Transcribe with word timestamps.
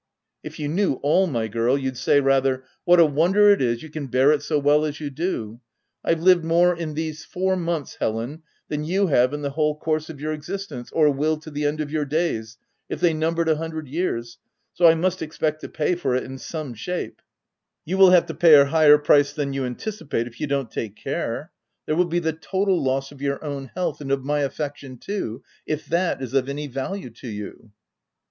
"If 0.43 0.57
you 0.59 0.67
knew 0.67 0.93
all, 1.03 1.27
my 1.27 1.47
girl, 1.47 1.77
you'd 1.77 1.95
say 1.95 2.19
rather,' 2.19 2.63
What 2.85 2.99
a 2.99 3.05
wonder 3.05 3.51
it 3.51 3.61
is 3.61 3.83
you 3.83 3.89
can 3.91 4.07
bear 4.07 4.31
it 4.31 4.41
so 4.41 4.57
well 4.57 4.83
as 4.83 4.99
you 4.99 5.11
do.' 5.11 5.59
I've 6.03 6.23
lived 6.23 6.43
more 6.43 6.75
in 6.75 6.95
these 6.95 7.23
four 7.23 7.55
months, 7.55 7.97
Helen, 7.99 8.41
than 8.67 8.83
you 8.83 9.05
have 9.05 9.31
in 9.31 9.43
the 9.43 9.51
whole 9.51 9.77
course 9.77 10.09
of 10.09 10.19
your 10.19 10.33
existence, 10.33 10.91
or 10.91 11.11
will 11.11 11.37
to 11.41 11.51
the 11.51 11.67
end 11.67 11.81
of 11.81 11.91
your 11.91 12.05
days, 12.05 12.57
if 12.89 12.99
they 12.99 13.13
numbered 13.13 13.47
a 13.47 13.57
hundred 13.57 13.87
years;— 13.87 14.39
so 14.73 14.87
I 14.87 14.95
must 14.95 15.21
expect 15.21 15.61
to 15.61 15.69
pay 15.69 15.93
for 15.93 16.15
it 16.15 16.23
in 16.23 16.39
some 16.39 16.73
shape,'' 16.73 17.17
ft 17.17 17.25
You 17.85 17.99
will 17.99 18.09
have 18.09 18.25
to 18.25 18.33
pay 18.33 18.55
a 18.55 18.65
higher 18.65 18.97
price 18.97 19.33
tha 19.33 19.45
you 19.53 19.65
anticipate, 19.65 20.25
if 20.25 20.39
you 20.41 20.47
don't 20.47 20.71
take 20.71 20.95
care— 20.95 21.51
there 21.85 21.95
will 21.95 22.05
be 22.07 22.17
the 22.17 22.33
total 22.33 22.83
loss 22.83 23.11
of 23.11 23.21
your 23.21 23.43
own 23.45 23.69
health, 23.75 24.01
and 24.01 24.11
of 24.11 24.25
my 24.25 24.39
affection 24.39 24.97
too— 24.97 25.43
if 25.67 25.85
that 25.89 26.23
is 26.23 26.33
of 26.33 26.49
any 26.49 26.65
value 26.65 27.11
to 27.11 27.27
you." 27.27 27.71